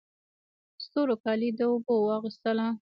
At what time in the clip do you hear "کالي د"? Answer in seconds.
1.23-1.59